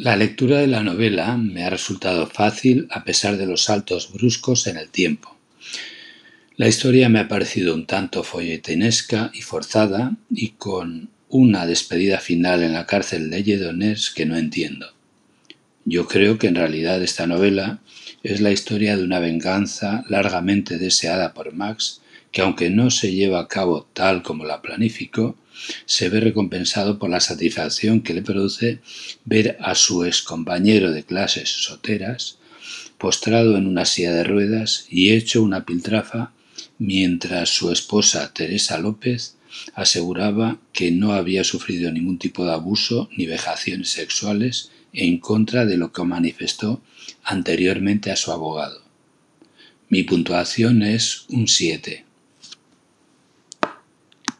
La 0.00 0.14
lectura 0.14 0.58
de 0.58 0.68
la 0.68 0.84
novela 0.84 1.36
me 1.36 1.64
ha 1.64 1.70
resultado 1.70 2.28
fácil 2.28 2.86
a 2.92 3.02
pesar 3.02 3.36
de 3.36 3.46
los 3.46 3.64
saltos 3.64 4.12
bruscos 4.12 4.68
en 4.68 4.76
el 4.76 4.90
tiempo. 4.90 5.36
La 6.56 6.68
historia 6.68 7.08
me 7.08 7.18
ha 7.18 7.26
parecido 7.26 7.74
un 7.74 7.84
tanto 7.84 8.22
folletinesca 8.22 9.32
y 9.34 9.42
forzada 9.42 10.14
y 10.30 10.50
con 10.50 11.10
una 11.28 11.66
despedida 11.66 12.20
final 12.20 12.62
en 12.62 12.74
la 12.74 12.86
cárcel 12.86 13.28
de 13.28 13.42
Lledoners 13.42 14.12
que 14.12 14.24
no 14.24 14.36
entiendo. 14.36 14.94
Yo 15.84 16.06
creo 16.06 16.38
que 16.38 16.46
en 16.46 16.54
realidad 16.54 17.02
esta 17.02 17.26
novela 17.26 17.80
es 18.22 18.40
la 18.40 18.52
historia 18.52 18.96
de 18.96 19.02
una 19.02 19.18
venganza 19.18 20.04
largamente 20.08 20.78
deseada 20.78 21.34
por 21.34 21.54
Max 21.54 22.02
que 22.32 22.42
aunque 22.42 22.70
no 22.70 22.90
se 22.90 23.12
lleva 23.12 23.40
a 23.40 23.48
cabo 23.48 23.88
tal 23.92 24.22
como 24.22 24.44
la 24.44 24.62
planificó, 24.62 25.36
se 25.86 26.08
ve 26.08 26.20
recompensado 26.20 26.98
por 26.98 27.10
la 27.10 27.20
satisfacción 27.20 28.02
que 28.02 28.14
le 28.14 28.22
produce 28.22 28.80
ver 29.24 29.56
a 29.60 29.74
su 29.74 30.04
ex 30.04 30.22
compañero 30.22 30.92
de 30.92 31.04
clases 31.04 31.48
soteras 31.48 32.38
postrado 32.98 33.56
en 33.56 33.66
una 33.66 33.84
silla 33.84 34.12
de 34.12 34.24
ruedas 34.24 34.86
y 34.90 35.12
hecho 35.12 35.42
una 35.42 35.64
piltrafa 35.64 36.32
mientras 36.78 37.48
su 37.48 37.70
esposa 37.72 38.32
Teresa 38.32 38.78
López 38.78 39.36
aseguraba 39.74 40.58
que 40.72 40.90
no 40.90 41.12
había 41.12 41.44
sufrido 41.44 41.90
ningún 41.90 42.18
tipo 42.18 42.44
de 42.44 42.52
abuso 42.52 43.08
ni 43.16 43.26
vejaciones 43.26 43.90
sexuales 43.90 44.70
en 44.92 45.18
contra 45.18 45.64
de 45.64 45.76
lo 45.76 45.92
que 45.92 46.02
manifestó 46.04 46.82
anteriormente 47.22 48.10
a 48.10 48.16
su 48.16 48.32
abogado. 48.32 48.82
Mi 49.88 50.02
puntuación 50.02 50.82
es 50.82 51.24
un 51.28 51.48
7. 51.48 52.04